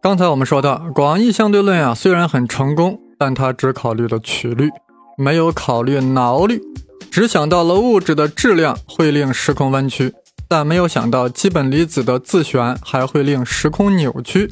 [0.00, 4.70] 刚才我们说的广义相对论啊，虽然很成功，但它只考虑了曲率，
[5.16, 6.62] 没有考虑挠率，
[7.10, 10.14] 只想到了物质的质量会令时空弯曲，
[10.46, 14.48] 但没有想到基本粒子的自旋还会令时空扭曲，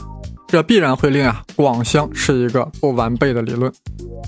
[0.48, 3.72] 这必然会令啊广相是一个不完备的理论。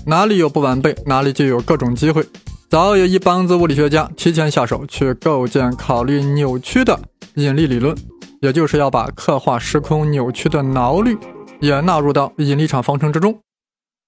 [0.05, 2.25] 哪里有不完备，哪里就有各种机会。
[2.69, 6.97] 早有一帮子物理学家提前下手去构建考虑扭曲的
[7.33, 7.93] 引力理论。
[8.41, 11.17] 也就是要把刻画时空扭曲的挠率
[11.59, 13.39] 也纳入到引力场方程之中。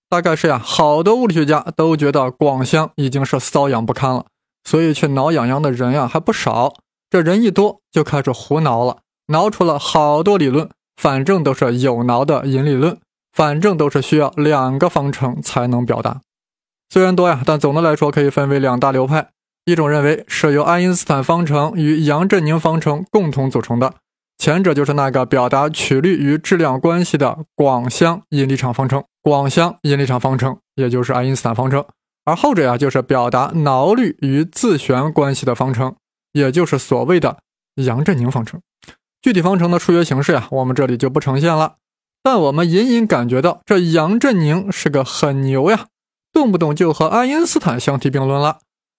[0.10, 4.26] 大概是呀，好多物理学家都觉得广相已经是瘙痒不堪了，
[4.64, 6.74] 所以去挠痒痒的人呀还不少。
[7.10, 12.98] 这人一多，就开始胡挠了，挠出了好多理论，反正都是有挠的引力论，
[13.34, 16.22] 反正都是需要两个方程才能表达。
[16.90, 19.30] 虽然多呀，但总的来说可以分为两大流派：
[19.66, 23.94] 一种认为是由爱因斯坦方程与杨振宁方程共同组成的。
[24.42, 31.84] 前者就是那个表达曲率与质量关系的广相引力场方程，广相引力场方程，也就是爱因斯坦方程；
[32.26, 35.94] 而后者呀，就是表达挠率与自旋关系的方程，
[36.34, 37.38] 也就是所谓的
[37.76, 38.60] 杨振宁方程。
[39.22, 41.76] 具体方程的数学形式呀，我们这里就不呈现了。
[42.24, 45.86] 但我们隐隐感觉到，这杨振宁是个很牛呀，
[46.34, 48.58] 动不动就和爱因斯坦相提并论了。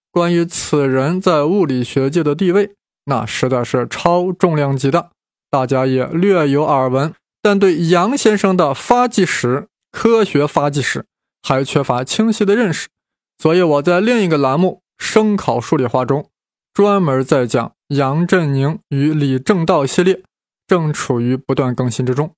[0.09, 2.71] 关于此人在物理学界的地位，
[3.07, 5.09] 那实在是超重量级的。
[5.53, 11.05] 大家也略有耳闻，但对杨先生的发迹史、科学发迹史
[11.43, 12.89] 还缺乏清晰的认识，
[13.37, 16.27] 所以我在另一个栏目《声考数理化》中，
[16.73, 20.23] 专门在讲杨振宁与李政道系列，
[20.65, 22.33] 正处于不断更新之中。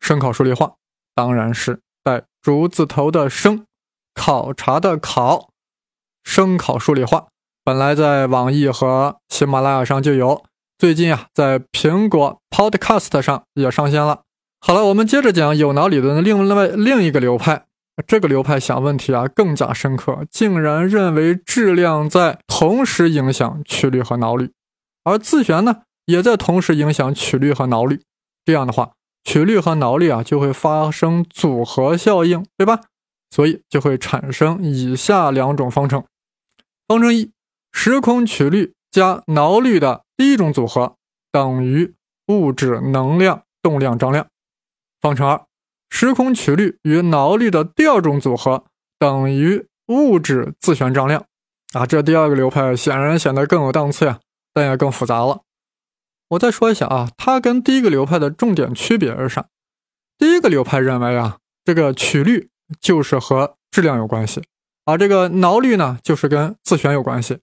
[0.00, 0.72] 声考数理化
[1.14, 3.66] 当然是带竹字头的“声”，
[4.16, 5.50] 考察的“考”。
[6.24, 7.26] 声考数理化
[7.62, 10.42] 本来在网易和喜马拉雅上就有。
[10.76, 14.22] 最近啊，在苹果 Podcast 上也上线了。
[14.60, 17.64] 好了，我们接着讲有脑理论的另外另一个流派。
[18.08, 24.50] 这个流派想问题啊更加深刻，竟然认为质量在同时影响曲率和脑率，
[25.04, 28.00] 而自旋呢也在同时影响曲率和脑率。
[28.44, 28.90] 这样的话，
[29.22, 32.80] 曲率和脑率啊就会发生组合效应，对吧？
[33.30, 36.02] 所以就会产生以下两种方程：
[36.88, 37.30] 方程一，
[37.70, 40.03] 时空曲率加脑率的。
[40.16, 40.96] 第一种组合
[41.32, 41.94] 等于
[42.28, 44.26] 物质能量动量张量。
[45.00, 45.44] 方程二，
[45.90, 48.64] 时空曲率与挠率的第二种组合
[48.98, 51.24] 等于物质自旋张量。
[51.72, 54.20] 啊，这第二个流派显然显得更有档次呀，
[54.52, 55.42] 但也更复杂了。
[56.28, 59.46] 我再说一下啊，它跟第一个流派的重点区别是啥？
[60.16, 62.48] 第一个流派认为啊，这个曲率
[62.80, 64.42] 就是和质量有关系，
[64.84, 67.40] 而这个挠率呢，就是跟自旋有关系。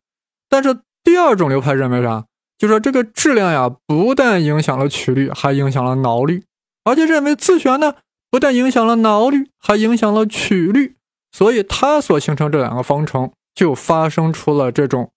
[0.47, 2.25] 但是第二种流派认为啥？
[2.61, 6.44] 就说这个质量呀，不但影响了曲率，还影响了挠率，
[6.83, 7.95] 而且认为自旋呢，
[8.29, 10.95] 不但影响了挠率，还影响了曲率，
[11.31, 15.09] 所以它所形成这两个方程就发生出了这种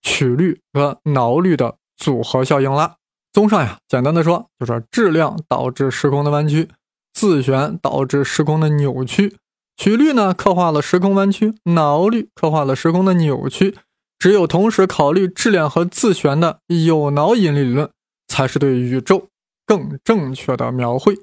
[0.00, 2.94] 曲率和挠率的组合效应了。
[3.32, 6.68] 综上呀，简单的说，就说质量导致时空的弯曲，
[7.12, 9.34] 自旋导致时空的扭曲，
[9.76, 13.74] 曲率呢刻画了时空弯曲，挠率刻画了时空的扭曲。
[14.22, 17.90] 只有同时考虑质量和自旋的有脑引力理论，
[18.28, 19.26] 才是对宇宙
[19.66, 21.18] 更正确的描绘。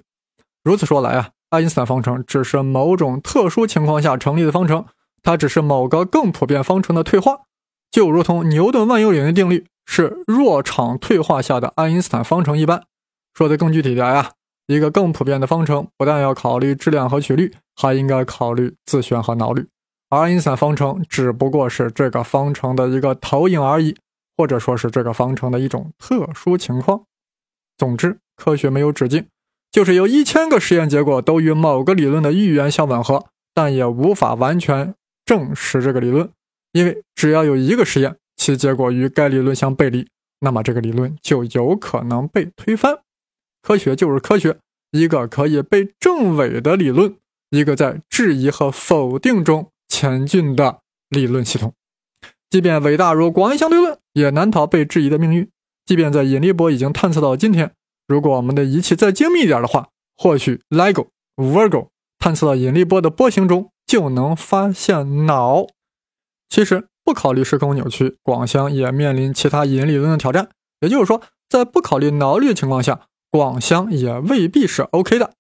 [0.66, 4.84] 如此说来啊，爱因斯坦方程只是某种特殊情况下成立的方程，
[5.24, 7.44] 它只是某个更普遍方程的退化，
[7.90, 12.84] 就如同牛顿万有引力定律是弱场退化下的爱因斯坦方程一般。
[13.34, 14.32] 说的更具体点呀，
[14.68, 19.70] 一个更普遍的方程不但要考虑质量和曲率，还应该考虑自旋和脑率。
[20.10, 23.96] 而爱因斯坦方程只不过是这个方程的一个投影而已，
[24.36, 27.04] 或者说是这个方程的一种特殊情况。
[27.78, 29.28] 总之，科学没有止境，
[29.72, 36.28] 就是有一千个实验结果都与某个理论的预言相吻合，但也无法完全证实这个理论，
[36.72, 40.08] 因为只要有一个实验其结果与该理论相背离，
[40.40, 43.00] 那么这个理论就有可能被推翻。
[43.62, 44.58] 科学就是科学，
[44.92, 47.16] 一个可以被证伪的理论，
[47.52, 49.70] 一个在质疑和否定中。
[49.90, 51.74] 前进的理论系统，
[52.50, 55.50] 即便伟大如广义相对论，也难逃被质疑的命运。
[55.86, 57.74] 即便在引力波已经探测到今天，
[58.08, 61.88] 如果我们的仪器再精密一点的话，或许 LIGO、Virgo
[62.20, 65.66] 探测到引力波的波形中就能发现脑。
[66.48, 70.50] 其实，不考虑时空扭曲，广相也面临其他引力论的挑战。
[70.82, 75.34] 也就是说，在不考虑脑力的情况下，广相也未必是 OK 的。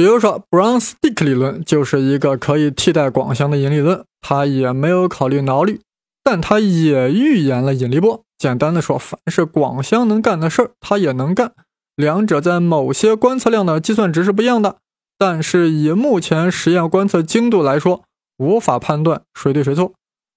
[0.00, 5.82] 比如说，Brown-Stick 理论就是一个可以替代广相的引力论，它也没有考虑挠率，
[6.24, 8.24] 但它也预言了引力波。
[8.38, 11.52] 简单的说，凡是广相能干的事儿，它也能干。
[11.96, 14.78] 两者在某些观测量的计算值是不一样的，
[15.18, 18.04] 但是以目前实验观测精度来说，
[18.38, 19.92] 无法判断谁对谁错。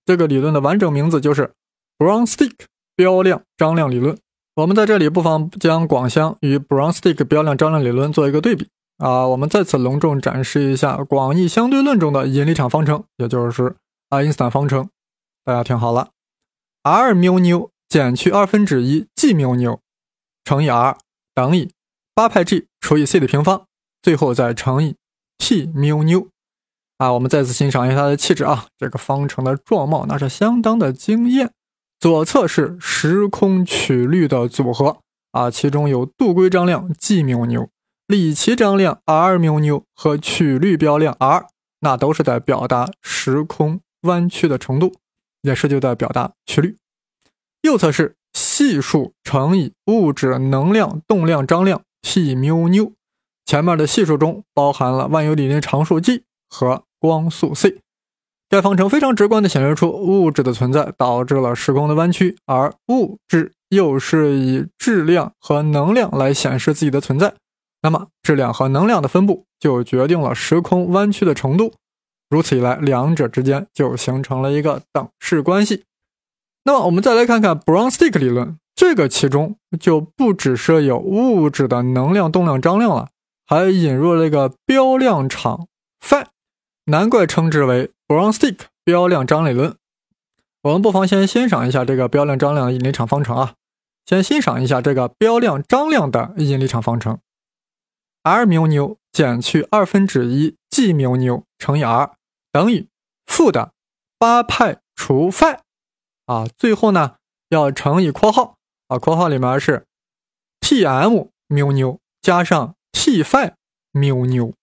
[0.06, 1.54] 这个理论的完整名字就是
[1.98, 2.52] Brownstick
[2.98, 4.18] 标量张量理论。
[4.58, 9.28] 我们在这里不妨将广相与 Brownstick 标量张量理论做一个对比啊。
[9.28, 13.76] 我们再次隆重展示一下广义相对论中的引力场方程，也就是
[14.10, 14.90] 爱因斯坦方程。
[15.44, 16.10] 大家听好了
[16.84, 19.80] ，r 缪纽减去二分之一 g 缪纽
[20.44, 20.98] 乘以 r
[21.34, 21.70] 等于
[22.14, 23.66] 八派 g 除以 c 的平方。
[24.02, 24.98] 最后再乘以
[25.38, 26.28] T 缪纽
[26.98, 31.54] 啊，我们再次欣赏一下它的气质啊，这个方程的状貌那是相当的惊艳。
[32.02, 34.98] 左侧是时空曲率的组合
[35.32, 37.70] 啊，其中有度规张量 G 缪纽、
[38.08, 41.46] 里奇张量 R 缪纽和曲率标量 R，
[41.80, 44.94] 那都是在表达时空弯曲的程度，
[45.42, 46.78] 也是就在表达曲率。
[47.62, 52.92] 右侧是系数乘以物质能量动量张量 T 缪纽。
[53.46, 57.80] 前面的系数中包含了万有引力常数 g 和光速 c。
[58.50, 67.34] 该方程非常直观地显示出物质的存在导致了时空的弯曲，而物质又是以质量和能量来显示自己的存在。
[67.84, 71.74] 那么，质量和能量的分布就决定了时空弯曲的程度。
[72.30, 75.84] 如此一来，两者之间就形成了一个等式关系。
[76.64, 83.10] 那么，我们再来看看 Brownstick 理论，这个其中就不只是有物质的能量、动量、张量了。
[83.46, 85.68] 还引入了一个标量场
[86.00, 86.26] phi，
[86.86, 89.76] 难怪称之为 Brownstick 标量张理论。
[90.62, 93.56] 我们不妨先欣赏一下这个标量张量引力场方程啊。
[94.06, 97.20] 先欣赏一下这个标量张量的引力场方程
[98.24, 102.16] ：r 缪纽减去二分之一 g 缪纽乘以 r
[102.52, 102.88] 等于
[103.26, 103.74] 负的
[104.18, 105.60] 八派除 phi
[106.26, 106.48] 啊。
[106.58, 107.16] 最后呢
[107.50, 108.56] 要乘以括号
[108.88, 109.86] 啊，括号里面是
[110.62, 112.76] T_m 缪纽加上。
[112.96, 113.54] T phi
[113.92, 114.54] 缪纽，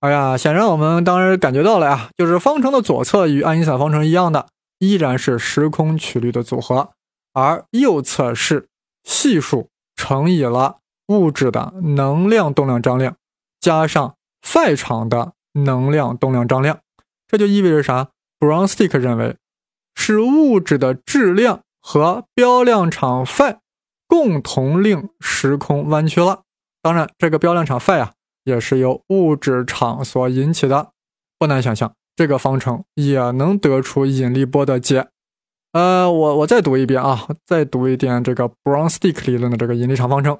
[0.00, 4.48] 哎呀，显然我们当然感觉到了呀，就是方程的左侧与爱因斯坦方程一样的，
[4.78, 6.94] 依然是时空曲率的组合，
[7.32, 8.68] 而右侧是
[9.04, 13.16] 系数乘以了物质的能量动量张量
[13.60, 16.80] 加上 Φ 场的能量动量张量，
[17.26, 18.08] 这就意味着啥
[18.38, 19.36] ？Brownstick 认为
[19.94, 23.58] 是物质的质量和标量场 Φ
[24.06, 26.42] 共同令时空弯曲了。
[26.82, 28.12] 当然，这个标量场 Φ 啊，
[28.44, 30.90] 也是由物质场所引起的。
[31.38, 35.08] 不难想象，这个方程也能得出引力波的解。
[35.72, 40.38] 呃，我我再读一遍啊，再读一遍这个 Brownstick 理论的这个引力场方程。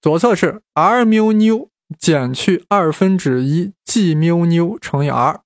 [0.00, 5.40] 左侧是 r 缪纽减去二分之一 g 缪纽乘以 r，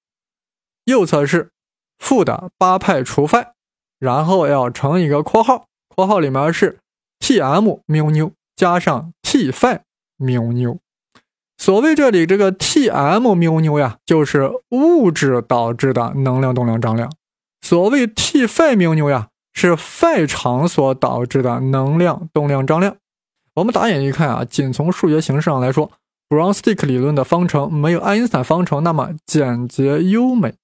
[0.84, 1.50] 右侧是
[1.98, 3.48] 负的八派除 phi，
[3.98, 6.78] 然后要乘一个括号，括号里面是
[7.18, 9.80] T_m 缪纽加上 T phi。
[10.22, 10.78] 缪纽，
[11.56, 17.08] 所谓这里这个 T_m 缪纽呀，就是物质导致的能量动量张量；
[17.62, 22.98] 所谓 T phi 缪纽呀，是 phi 场所导致的能量动量张量。
[23.54, 25.90] 我们打眼一看啊，仅从数学形式上来说
[26.28, 30.54] ，Brownstick 理论的方程没有爱因斯坦方程那么简洁优美。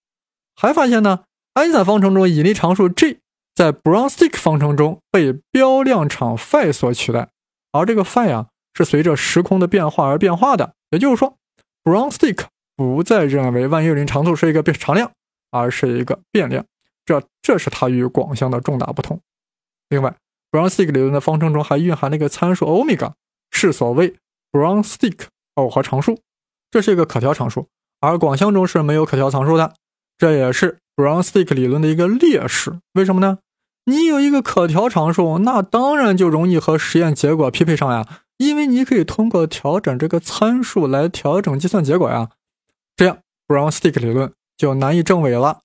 [0.54, 1.24] 还发现呢，
[1.54, 3.18] 爱因斯坦方程中引力常数 g
[3.54, 7.28] 在 Brownstick 方程中被标量场 phi 所取代，
[7.72, 8.46] 而这个 phi 啊。
[8.78, 11.38] 是随着时空的变化而变化的，也就是说
[11.82, 12.44] ，Brownstick
[12.76, 15.10] 不再认为万有引力常数是一个变常量，
[15.50, 16.62] 而是一个变量。
[17.06, 19.18] 这这是它与广相的重大不同。
[19.88, 20.14] 另外
[20.56, 23.14] ，Brownstick 理论的方程中还蕴含了一个参数欧米伽，
[23.50, 24.16] 是所谓
[24.50, 26.18] Brownstick 耦合常数，
[26.70, 27.68] 这是一个可调常数，
[28.00, 29.74] 而广相中是没有可调常数的。
[30.16, 32.78] 这也是 Brownstick 理论的一个劣势。
[32.94, 33.38] 为什么呢？
[33.84, 38.22] 你有一个可调常数，那当然就容易和实验结果匹配上呀。
[38.38, 42.30] 因为你可以通过调整这个参数来调整计算结果呀，
[42.96, 45.60] 这样 Brownstick 理论就难以证伪了。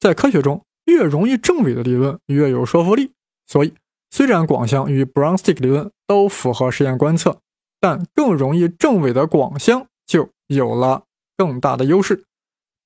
[0.00, 3.12] 在科学中，越容易证伪的理论越有说服力。
[3.46, 3.74] 所以，
[4.14, 7.40] 虽然广相与 Brownstick 理论都符合实验观测，
[7.80, 11.02] 但更容易证伪的广相就有了
[11.36, 12.22] 更大的优势。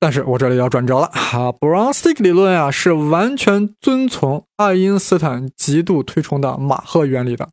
[0.01, 7.51] 但是我这里要转折了哈，Brownstick 理论啊是完全遵从爱因斯坦极度推崇的马赫原理的，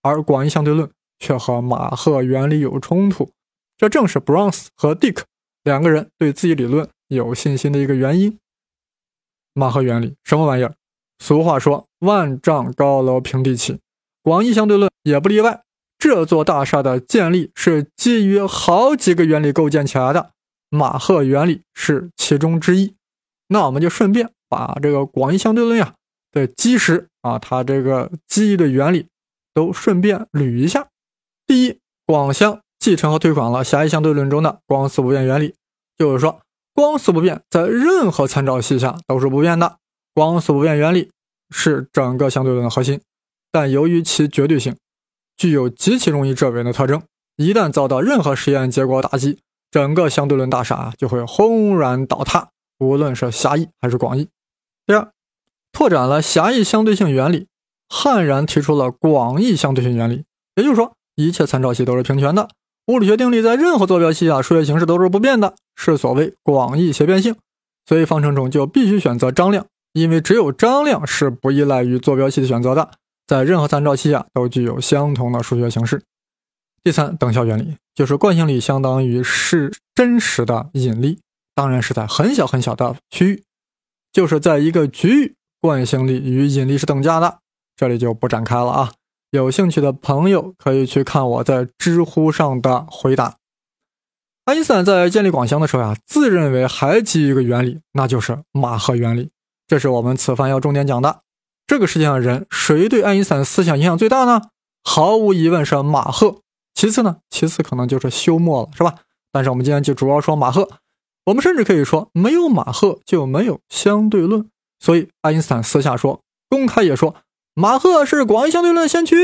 [0.00, 0.90] 而广义相对论。
[1.18, 3.32] 却和马赫原理有冲突，
[3.76, 5.24] 这正是 Browns 和 Dick
[5.64, 8.38] 两个人对自己理论有信心的一个原因。
[9.52, 10.72] 马赫原理什么玩意儿？
[11.18, 13.80] 俗话说“万丈高楼平地起”，
[14.22, 15.62] 广义相对论也不例外。
[15.98, 20.30] 这座大厦的建立是基于好几个原理构建起来的，
[20.70, 22.94] 马赫原理是其中之一。
[23.48, 25.94] 那我们就顺便把这个广义相对论呀
[26.30, 29.08] 的基石啊，它这个基于的原理
[29.52, 30.86] 都顺便捋一下。
[31.46, 35.54] 第一，广相继承和推广了狭义相对论中的光速不变原理，
[35.96, 36.40] 就是说，
[36.72, 39.78] 光速不变在任何参照系下都是不变的。
[40.18, 41.12] 光速不变原理
[41.48, 43.00] 是整个相对论的核心，
[43.52, 44.74] 但由于其绝对性，
[45.36, 47.00] 具有极其容易证伪的特征，
[47.36, 49.38] 一旦遭到任何实验结果打击，
[49.70, 52.48] 整个相对论大厦就会轰然倒塌，
[52.80, 54.28] 无论是狭义还是广义。
[54.88, 55.12] 第二，
[55.70, 57.46] 拓展了狭义相对性原理，
[57.88, 60.24] 悍然提出了广义相对性原理，
[60.56, 62.48] 也就是说，一切参照系都是平权的，
[62.88, 67.36] 物理学定律在任何坐标系下数学形式都是不变的，是所谓广义斜变性。
[67.86, 69.64] 所以方程中就必须选择张量。
[69.98, 72.90] 因为只有张量是不依赖于坐标系的选择的，
[73.26, 76.02] 在任何参照系下都具有相同的数学形式。
[76.82, 81.20] 第三，等效原理就是惯性力相当于是真实的引力，
[81.54, 83.42] 当然是在很小很小的区域，
[84.12, 87.38] 就是在一个局域，惯性力与引力是等价的。
[87.76, 88.92] 这里就不展开了啊，
[89.30, 93.36] 有兴趣的朋友可以去看我在知乎上的回答。
[94.46, 99.30] 爱因斯坦在建立广相的时候啊，自认为还基于一个原理，那就是马赫原理。
[99.68, 101.20] 这是我们此番要重点讲的。
[101.66, 104.40] 这个世界上人谁对爱因斯坦思想影响最大呢？
[104.82, 106.40] 毫无疑问是马赫。
[106.74, 107.18] 其次呢？
[107.28, 108.94] 其次可能就是休谟了，是吧？
[109.30, 110.68] 但是我们今天就主要说马赫。
[111.26, 114.48] 我们甚至可以说，没有马赫就没有相对论。
[114.80, 117.16] 所以爱因斯坦私下说，公开也说，
[117.52, 119.16] 马赫是广义相对论先驱。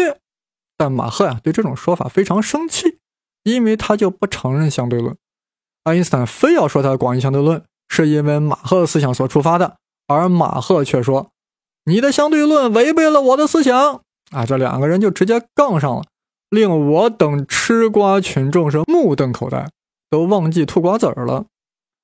[0.76, 2.98] 但马赫呀，对这种说法非常生气，
[3.44, 5.16] 因为他就不承认相对论。
[5.84, 9.78] 爱因斯坦非要说他广义相对论，是因为马赫思想所触发的。
[10.06, 11.30] 而马赫却说
[11.86, 16.02] ：“你的相对论违背了我的思想。”啊，这两个人就直接杠上了，
[16.50, 19.68] 令我等吃瓜群众是目瞪口呆，
[20.10, 21.44] 都忘记吐瓜子儿了。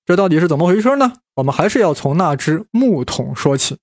[0.07, 1.13] 这到底是怎么回事呢？
[1.37, 3.79] 我们还是要从那只木桶说起。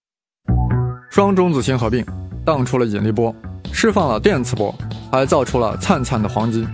[1.09, 2.05] 双中子星合并，
[2.45, 3.33] 荡出了引力波，
[3.71, 4.73] 释放了电磁波，
[5.11, 6.67] 还造出了灿灿的黄金。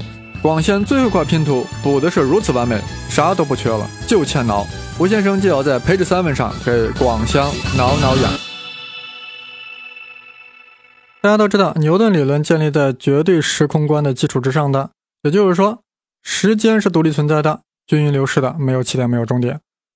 [0.43, 4.67] 光线最后一块拼图补的是如此完美，啥都不缺了，就欠挠。
[4.99, 7.45] 吴先生就要在 Page Seven 上给广相
[7.77, 8.29] 挠挠痒。
[11.21, 14.89] 大家都知道，牛顿理论建立在绝对时空观的基础之上的，
[15.21, 15.79] 也就是说，
[16.21, 19.55] 时间是独立存在的，均匀流逝的，没有起点，没有终点；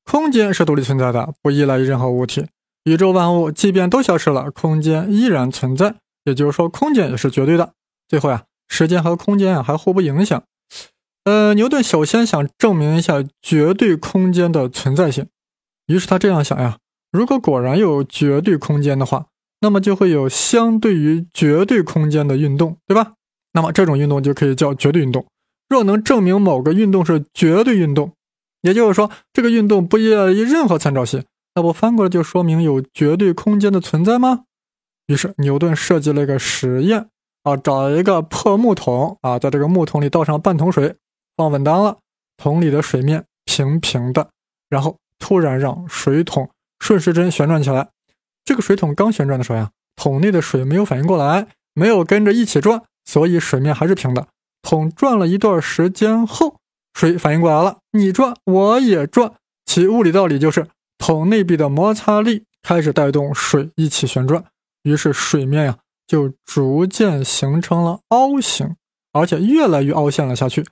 [0.09, 2.47] 空间是独立存在的，不依赖于任何物体。
[2.85, 7.73] 宇宙万物即便都消失了，空间依然存在，也就是说，空间也是绝对的。
[8.07, 10.43] 最后呀，时间和空间啊还互不影响。
[11.25, 15.27] 呃，牛顿首先想证明一下绝对空间的存在性，
[15.87, 16.77] 于是他这样想呀：
[17.11, 19.25] 如果果然有绝对空间的话，
[19.59, 23.13] 那么就会有相对于绝对空间的运动，对吧？
[23.53, 25.25] 那么这种运动就可以叫绝对运动。
[25.67, 28.13] 若能证明某个运动是绝对运动，
[28.61, 34.43] 也就是说这个运动不依赖于任何参照系，那不翻过来就说明有绝对空间的存在吗？
[35.07, 37.09] 于是牛顿设计了一个实验
[37.47, 40.97] 啊，找一个破木桶啊，在这个木桶里倒上半桶水。
[41.37, 41.99] 放稳当了，
[42.35, 44.27] 桶里的水面平平的，
[44.69, 46.49] 然后突然让水桶
[46.79, 47.87] 顺时针旋转起来。
[48.43, 54.27] 这个水桶刚旋转的时候呀，桶内的水没有反应过来，没有跟着一起转，所以水面还是平的。
[54.61, 56.57] 桶转了一段时间后，
[56.93, 59.31] 水反应过来了，你转我也转，
[59.63, 64.43] 其物理道理就是桶内壁的摩擦力开始带动水一起旋转，
[64.83, 65.77] 于是水面呀
[66.07, 68.75] 就逐渐形成了凹形，
[69.11, 70.65] 而且越来越凹陷了下去。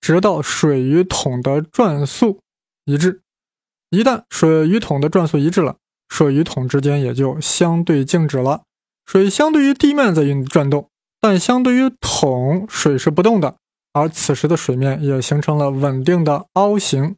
[0.00, 2.40] 直到水与桶的转速
[2.84, 3.22] 一致，
[3.90, 5.76] 一旦水与桶的转速一致了，
[6.08, 8.62] 水与桶之间也就相对静止了。
[9.06, 10.88] 水相对于地面在运转动，
[11.20, 13.56] 但相对于桶，水是不动的。
[13.92, 17.16] 而此时的水面也形成了稳定的凹形。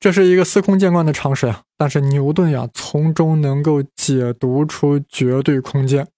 [0.00, 6.08] 这是一个司空见惯的常识呀，但是牛顿呀，从中能够解读出绝对空间。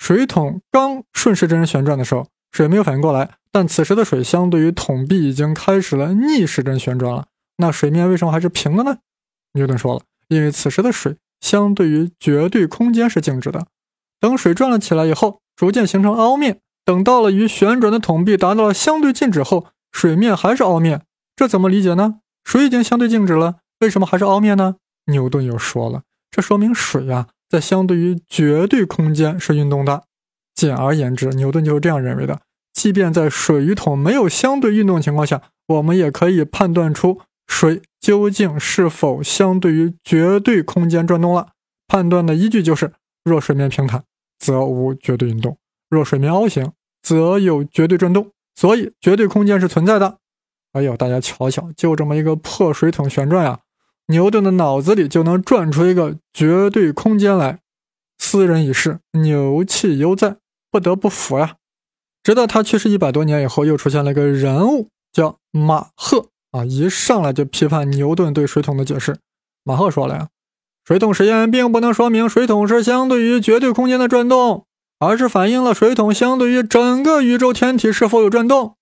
[0.00, 2.26] 水桶刚顺时针旋转的时候。
[2.52, 7.26] 水没有反应过来，但此时的水相对于桶壁已经开始了逆时针旋转了。
[7.58, 8.96] 那水面为什么还是平的呢？
[9.52, 13.68] 牛顿说了，因为此时的水相对于绝对空间是静止的。
[14.18, 16.60] 等水转了起来以后，逐渐形成凹面。
[16.84, 21.02] 等到了与旋转的桶壁达到了相对静止后，水面还是凹面。
[21.36, 22.16] 这怎么理解呢？
[22.42, 24.74] 水已经相对静止了，为什么还是凹面呢？
[25.06, 26.02] 牛顿又说了，
[26.32, 30.04] 这说明水啊，在相对于绝对空间是运动的。
[30.54, 32.40] 简而言之，牛顿就是这样认为的。
[32.72, 41.48] 即便在水与桶没有相对运动情况下，我们也可以判断出水究竟是否相对于绝对空间转动了。
[41.88, 42.92] 判断的依据就是：
[43.24, 44.04] 若水面平坦，
[44.38, 45.54] 则无绝对运动；
[45.88, 48.30] 若水面凹形，则有绝对转动。
[48.54, 50.18] 所以，绝对空间是存在的。
[50.72, 53.58] 哎呦，大家瞧瞧，就这么一个破水桶旋转呀，
[54.10, 57.60] 牛顿的脑子里就能转出一个绝对空间来。
[58.18, 60.36] 斯人已逝，牛气犹在。
[60.72, 61.56] 不得不服呀！
[62.22, 69.16] 直到他去世一百多年以后，又出现了一个人物叫马赫啊，一上来就批判牛顿对水桶的解释。
[69.64, 70.28] 马赫说了呀，
[70.84, 74.64] 水桶实验并不能说明水桶是相对于绝对空间的转动，
[75.00, 78.76] 而是反映了水桶相对于整个宇宙天体是否有转动。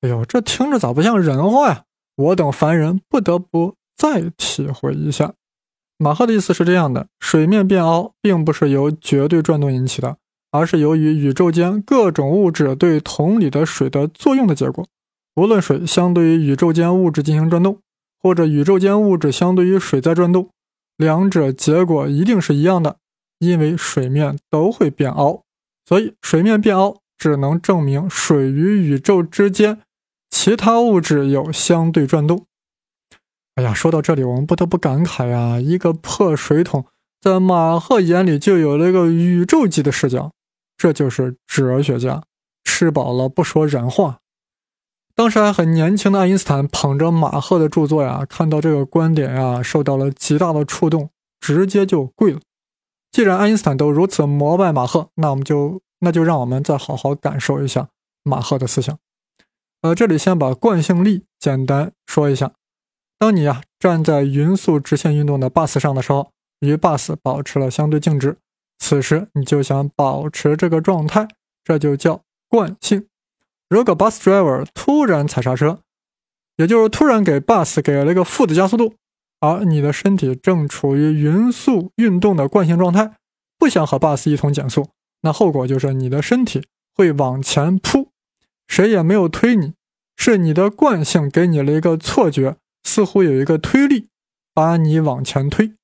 [0.00, 1.84] 哎呦，这听着咋不像人话呀？
[2.16, 5.34] 我等凡人不得不再体会一下。
[5.98, 10.16] 马赫的意思是这样的：水面变凹并不是由绝对转动引起的，
[10.50, 14.84] 而是由于宇宙间各种物质对桶里的水的作用的结果。
[15.36, 17.78] 无论水相对于宇宙间物质进行转动，
[18.20, 20.50] 或者宇宙间物质相对于水在转动，
[20.96, 22.96] 两者结果一定是一样的，
[23.38, 25.42] 因为水面都会变凹。
[25.88, 29.80] 所以，水面变凹只能证明水与宇宙之间
[30.30, 32.44] 其他物质有相对转动。
[33.54, 36.86] 哎呀，说到这里，我们不得不感慨呀，一个破水桶，
[37.20, 40.32] 在马赫眼里就有了一个宇宙级的视角，
[40.76, 42.22] 这就是哲学家，
[42.64, 44.20] 吃饱了不说人话。
[45.14, 52.40] 当时还很年轻的爱因斯坦捧着马赫的著作呀，看到这个观点呀，受到了极大的触动，直接就跪了。
[53.10, 57.90] 既然爱因斯坦都如此膜拜马赫，那我们就那就让我们再好好感受一下
[58.22, 58.98] 马赫的思想。
[59.82, 62.52] 呃，这里先把惯性力简单说一下。
[63.22, 68.36] 当你啊站在匀速直线运动的 bus 上的时候，与 bus 保持了相对静止，
[68.80, 71.28] 此时你就想保持这个状态，
[71.62, 73.06] 这就叫惯性。
[73.70, 75.78] 如果 bus driver 突然踩刹车，
[76.56, 78.94] 也就是突然给 bus 给了一个负的加速度，
[79.38, 83.12] 而你的身体正处于匀速运动的惯性状态，
[83.56, 84.88] 不想和 bus 一同减速，
[85.20, 86.64] 那后果就是你的身体
[86.96, 88.08] 会往前扑，
[88.66, 89.74] 谁也没有推你，
[90.16, 94.08] 是你的惯性给你了一个错觉，似乎有一个推力
[94.54, 95.74] 把你往前推。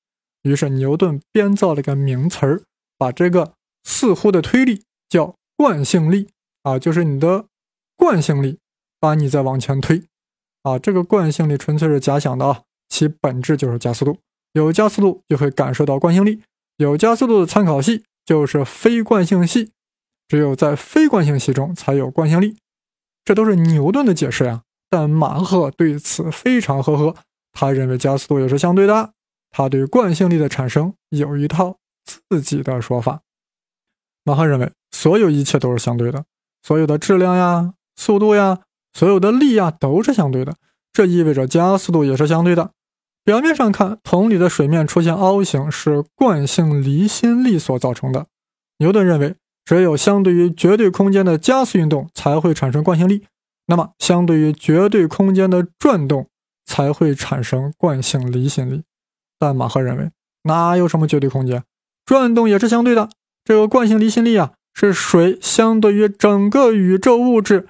[0.43, 2.61] 于是牛顿编造了个名词儿，
[2.97, 3.53] 把这个
[3.83, 6.29] 似乎的推力叫惯性力
[6.63, 7.45] 啊，就是你的。
[8.01, 8.59] 惯性力
[8.97, 10.05] 把你再往前推，
[10.63, 14.19] 啊，这个惯性力纯粹是假想的啊，其本质就是加速度。
[14.53, 16.41] 有加速度就会感受到惯性力，
[16.77, 19.73] 有加速度的参考系就是非惯性系，
[20.29, 22.55] 只有在非惯性系中才有惯性力。
[23.25, 27.15] 这都是牛顿的解释呀，但马赫对此非常呵呵，
[27.53, 29.13] 他认为加速度也是相对的，
[29.51, 33.21] 他对惯性力的产生有一套自己的说法。
[34.23, 36.25] 马赫认为所有一切都是相对的，
[36.63, 37.73] 所有的质量呀。
[37.95, 38.59] 速度呀，
[38.93, 40.55] 所有的力呀都是相对的，
[40.93, 42.71] 这意味着加速度也是相对的。
[43.25, 48.27] 表面上看，桶里的水面出现凹形是惯性离心力所造成的。
[48.77, 53.25] 牛顿认为，只有相对于绝对空间的加速运动才会产生惯性力，
[53.69, 56.27] 那么相对于绝对空间的转动
[56.65, 58.83] 才会产生惯性离心力。
[59.37, 60.09] 但马赫认为，
[60.43, 61.63] 哪有什么绝对空间，
[62.03, 63.09] 转动也是相对的。
[63.45, 67.67] 这个惯性离心力啊，是水相对于整个宇宙物质。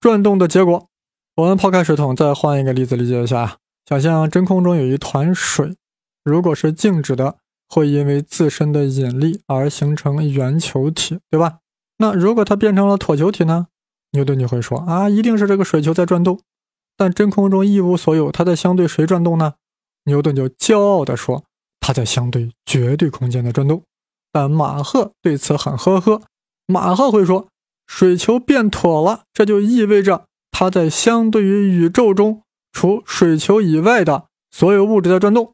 [0.00, 0.88] 转动的结果，
[1.36, 3.56] 我们抛开水桶，再换一个例子理解一下啊。
[3.86, 5.76] 想象真空中有一团水，
[6.24, 7.36] 如果是静止的，
[7.68, 11.58] 会因为自身的引力而形成圆球体，对吧？
[11.98, 13.66] 那如果它变成了椭球体呢？
[14.12, 16.40] 牛顿就会说啊，一定是这个水球在转动。
[16.96, 19.54] 但真空中一无所有，它在相对谁转动呢？
[20.04, 21.44] 牛顿就骄傲地说，
[21.80, 23.82] 它在相对绝对空间的转动。
[24.30, 26.22] 但马赫对此很呵呵，
[26.66, 27.48] 马赫会说。
[27.84, 35.52] 水球变妥了，这就意味着它在相对于宇宙中除水球以外的所有物质在转动。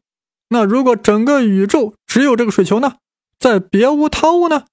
[0.49, 2.97] 那如果整个宇宙只有这个水球呢？
[3.37, 4.65] 在别无他物呢？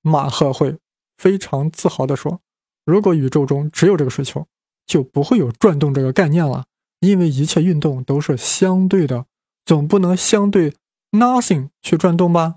[0.00, 0.78] 马赫会
[1.18, 2.40] 非常自豪地说
[2.84, 4.46] ：“如果宇宙中只有这个水球，
[4.86, 6.64] 就不会有转动这个概念了，
[7.00, 9.26] 因为一切运动都是相对的，
[9.64, 10.74] 总不能相对
[11.10, 12.56] nothing 去转动吧。”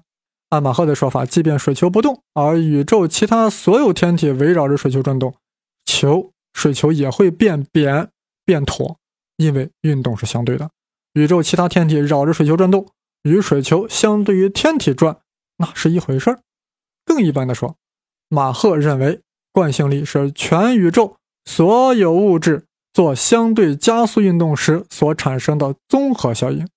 [0.50, 5.36] 按马赫的说法，即便水球不动，而宇宙其他所有天体围绕着水球转动，
[5.86, 8.10] 球水球也会变扁、
[8.46, 8.96] 变椭，
[9.38, 10.70] 因为运动是相对的。
[11.14, 12.88] 宇宙其他天体绕着水球转动，
[13.24, 15.18] 与水球相对于天体转，
[15.58, 16.40] 那是一回事儿。
[17.04, 17.76] 更一般的说，
[18.30, 19.22] 马赫认为
[19.56, 21.15] 惯性力是全宇宙
[21.46, 26.68] 所有物质做相对加速运动时所产生的综合效应，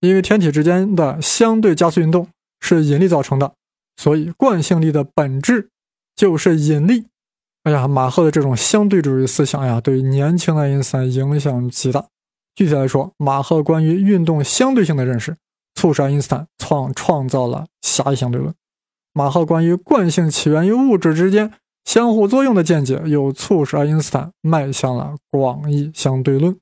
[0.00, 2.28] 因为天体之间的相对加速运动。
[2.64, 3.54] 是引力造成的，
[3.96, 5.70] 所以惯性力的本质
[6.14, 7.06] 就是引力。
[7.64, 12.06] 哎呀，马赫的这种相对主义思想呀，对年轻爱因斯坦影响极大。
[12.54, 15.36] 具体来说，马赫关于运动相对性的认识，
[15.74, 18.54] 促使爱因斯坦创创造了狭义相对论。
[19.12, 21.52] 马赫关于惯性起源于物质之间
[21.84, 26.56] 相互作用的见解，又促使爱因斯坦迈向了广义相对论。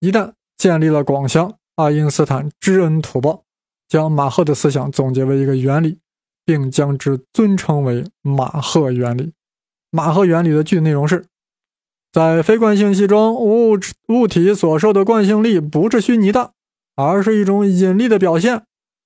[0.00, 3.42] 一旦建立了广相，爱因斯坦知恩图报。
[3.88, 5.98] 将马赫的思想总结为一个原理，
[6.46, 9.34] 并将之尊称为马赫原理。
[9.90, 11.26] 马赫原理的具体内容是：
[12.10, 16.52] 在非惯性系中，物物体所受的惯性力不是虚拟的，
[16.96, 18.62] 而是一种引力的表现。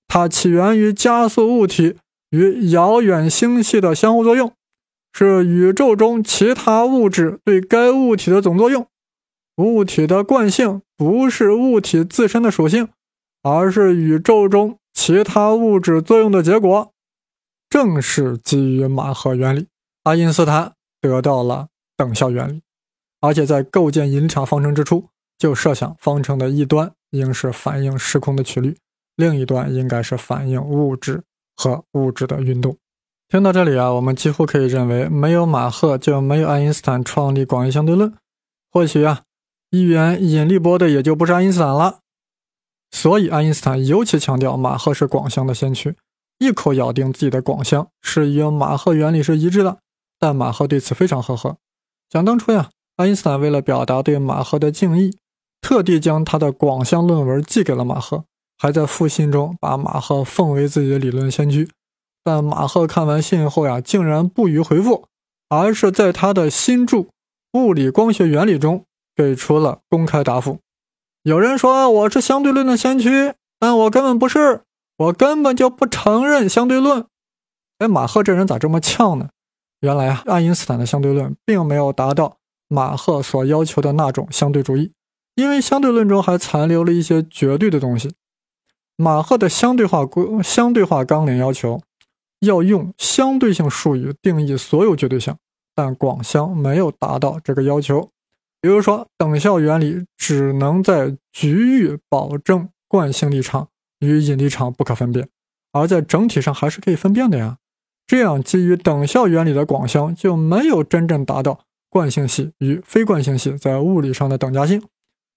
[0.07, 1.97] 它起源于加速物体
[2.31, 4.53] 与遥远星系的相互作用，
[5.19, 8.87] 是宇宙中其他物质对该物体的总作用。
[9.57, 12.91] 物体的惯性不是物体自身的属性，
[13.43, 16.93] 而是宇宙中其他物质作用的结果。
[17.71, 19.69] 正是基于马赫原理，
[20.03, 22.61] 爱因斯坦得到了等效原理。
[23.23, 28.77] 而且在构建引力场方程之初，就设想方程的一端应是反映时空的曲率，
[29.17, 31.23] 另一端应该是反映物质
[31.57, 32.77] 和物质的运动。
[33.29, 38.15] 听到这里啊，我们几乎可以认为，没有马赫就没有爱因斯坦创立广义相对论。
[38.71, 39.23] 或许啊，
[39.71, 41.99] 一元引力波的也就不是爱因斯坦了。
[42.91, 45.97] 所以爱因斯坦尤其强调马赫是广相的先驱，
[46.39, 49.79] 一口咬定自己的广相是与马赫原理是一致的。
[50.19, 51.57] 但马赫对此非常呵呵。
[52.11, 52.71] 想当初呀。
[52.97, 55.19] 爱因斯坦为了表达对马赫的敬意，
[55.61, 58.25] 特地将他的广相论文寄给了马赫，
[58.57, 61.69] 还在复信中把马赫奉为自己的理论先驱。
[62.27, 65.07] 但马赫看完信后呀，竟然不予回复，
[65.49, 66.97] 而是在他的新著
[67.53, 68.85] 《物理光学原理》中
[69.15, 70.59] 给出了公开答复。
[71.23, 74.63] 有人说我是相对论的先驱，但我根本不是，
[74.97, 77.07] 我根本就不承认相对论。
[77.79, 79.29] 哎，马赫这人咋这么呛呢？
[79.79, 82.39] 原来啊，爱因斯坦的相对论并没有达到。
[82.67, 84.91] 马赫所要求的那种相对主义，
[85.37, 88.13] 因为相对论中还残留了一些绝对的东西。
[88.97, 91.81] 马赫的相对化规相对化纲领要求
[92.41, 95.37] 要用相对性术语定义所有绝对性，
[95.75, 98.11] 但广相没有达到这个要求。
[98.61, 103.69] 比如说，等效原理只能在局域保证惯性力场
[104.01, 105.29] 与引力场不可分辨，
[105.73, 107.59] 而在整体上还是可以分辨的呀。
[108.07, 111.61] 这样，基于等效原理的广相就没有真正达到。
[111.89, 114.83] 惯性系与非惯性系在物理上的等价性，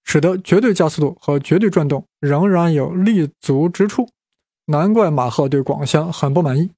[0.03, 4.09] 使得绝对加速度和绝对转动仍然有立足之处。
[4.65, 6.71] 难怪马赫对广相很不满意。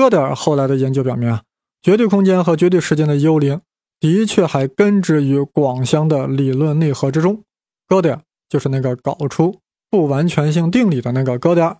[0.00, 1.42] 哥德尔后来的研究表明啊，
[1.82, 3.60] 绝对空间和绝对时间的幽灵
[4.00, 7.44] 的确还根植于广相的理论内核之中。
[7.86, 9.58] 哥德尔就是那个搞出
[9.90, 11.76] 不完全性定理的那个哥德尔。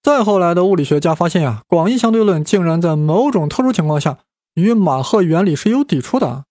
[0.00, 4.18] 再后来的物理学家发现啊，广义相对论竟然在某种特殊情况下
[4.54, 6.44] 与马赫原理是有抵触的。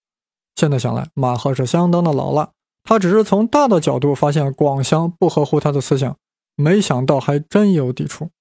[0.57, 2.49] 现在想来，马赫是相当的老了。
[2.83, 6.17] 他只是从大的角度发现广相不合乎他的思想，
[6.57, 8.31] 没想到还真有抵触。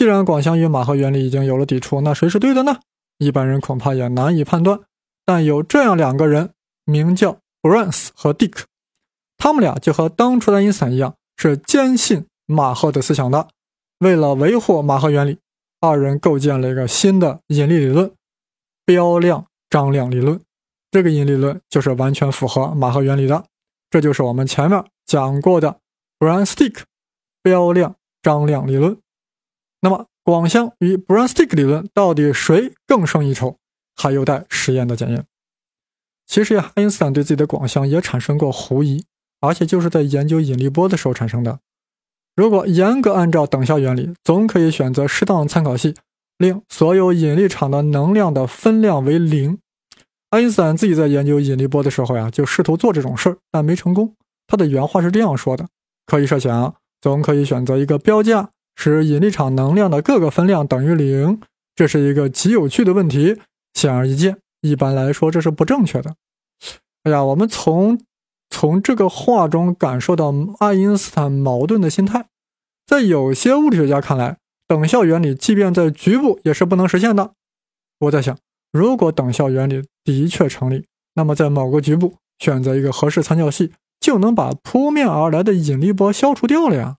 [0.00, 2.80] 既然广相与马赫原理已经有了抵触，那谁是对的呢？
[3.18, 4.80] 一般人恐怕也难以判断。
[5.26, 6.54] 但有这样两个人，
[6.86, 8.62] 名叫 Brans 和 Dick，
[9.36, 13.48] 他们俩就和当初的爱因斯坦一样，是坚信马赫的思想的。
[13.98, 15.38] 为了维护马赫原理，
[15.80, 18.10] 二人构建了一个新的引力理论——
[18.86, 20.40] 标量张量理论。
[20.90, 23.44] 这个引力论就是完全符合马赫原理的，
[23.90, 25.76] 这就是我们前面讲过的
[26.18, 26.84] Browns-Stick
[27.42, 28.96] 标量张量理论。
[29.80, 33.56] 那么广相与 Browns-Stick 理论到底谁更胜一筹，
[33.96, 35.24] 还有待实验的检验。
[36.26, 39.04] 其实呀，爱因斯坦对自己的广相也产生过狐疑，
[39.40, 41.58] 而且就是在研究引力波的时候产生的。
[42.36, 45.94] 如果严格按照等效原理，总可以选择适当参考系，
[46.38, 49.58] 令所有引力场的能量的分量为零。
[50.30, 54.14] 爱因斯坦自己在研究引力波的时候呀，就试图做这种事儿，但没成功。
[54.46, 55.66] 他的原话是这样说的
[56.06, 61.38] ：“可以设想，总可以选择一个标价，使引力场能量的各个分量等于零。
[61.76, 63.38] 这是一个极有趣的问题。
[63.74, 66.14] 显而易见，一般来说这是不正确的。”
[67.04, 68.00] 哎呀，我们从
[68.48, 72.26] 从这个话中感受到爱因斯坦矛盾的心态。
[72.86, 77.32] 在有些物理学家看来，等效原理即便在局部也是不能实现的。
[78.00, 78.36] 我在想。
[78.72, 86.96] 如果等效原理的确成立，那么在某个局部选择一个合适参照系，就能把扑面而来的引力波消除掉了呀！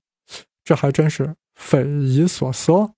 [0.66, 2.92] 这还真是匪夷所思哦。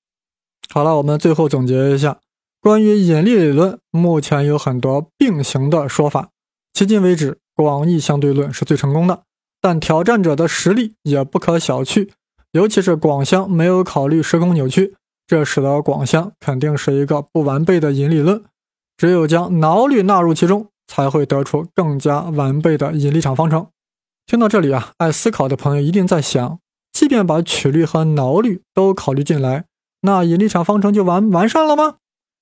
[0.73, 2.19] 好了，我们最后总结一下，
[2.61, 6.29] 关于引力理论，目前有很多并行的说法。
[6.73, 9.23] 迄今为止，广义相对论是最成功的，
[9.61, 12.09] 但挑战者的实力也不可小觑，
[12.53, 14.95] 尤其是广相没有考虑时空扭曲，
[15.27, 18.43] 这使得广相肯定是一个不完备的引力论。
[18.97, 23.67] 只有将挠力纳入其中，才会得出更加完备的引力场方程。
[24.25, 26.59] 听到这里啊，爱思考的朋友一定在想：
[26.93, 29.65] 即便把曲率和挠率都考虑进来，
[30.01, 31.95] 那引力场方程就完完善了吗？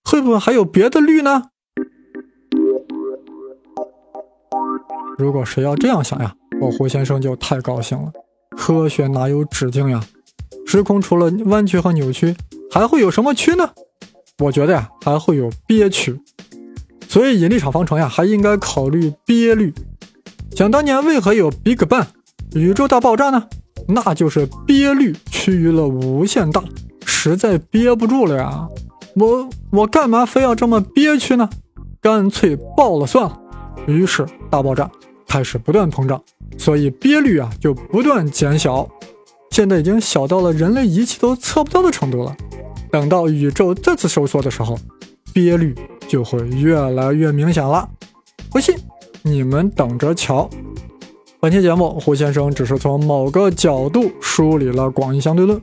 [0.04, 1.44] 会不会还有别的率呢？
[5.18, 8.12] 如果谁要这样想呀，我胡先生就太高兴了。
[8.58, 10.04] 科学哪有止境呀？
[10.66, 12.36] 时空除了弯曲和扭曲，
[12.70, 13.72] 还会有什么曲呢？
[14.40, 16.20] 我觉得呀，还会有憋屈。
[17.08, 19.74] 所以引力场方程呀，还应该考虑憋率。
[20.56, 22.08] 想当年为何有 Big Bang
[22.54, 23.48] 宇宙大爆炸呢？
[23.94, 26.64] 那就是憋率趋于了无限大，
[27.06, 28.68] 实在憋不住了呀！
[29.16, 31.50] 我我干嘛非要这么憋屈呢？
[32.02, 33.38] 干脆爆了算了。
[33.88, 34.90] 于是大爆炸
[35.28, 36.22] 开始不断膨胀，
[36.58, 38.88] 所以憋率啊就不断减小，
[39.50, 42.36] 现在已经小到了人类仪器都测不到的程度了。
[42.92, 44.78] 等到宇宙再次收缩的时候，
[45.34, 45.76] 憋率
[46.08, 47.90] 就会越来越明显了。
[48.50, 48.76] 不信？
[49.24, 50.50] 你们等着瞧！
[51.42, 55.60] 本期节目，胡先生只是从某个角度梳理了广义相对论，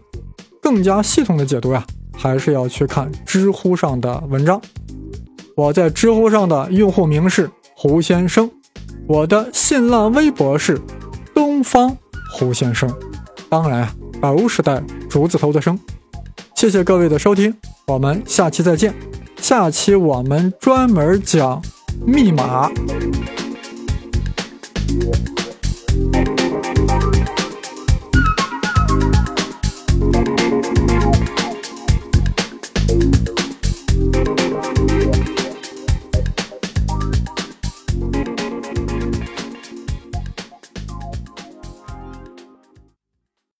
[0.61, 4.61] 更加系统的解读呀，还是要去看知乎上的文章。
[5.55, 8.51] 我在知乎上的用户名是胡先生，
[9.07, 10.81] 我的新浪微博是
[11.33, 11.97] 东方
[12.33, 12.93] 胡先生。
[13.49, 15.79] 当然啊，都是带竹字头的生。
[16.57, 17.55] 谢谢各位的收听，
[17.87, 18.93] 我们下期再见。
[19.41, 21.63] 下期我们专门讲
[22.05, 22.69] 密码。
[25.99, 26.38] Thank you.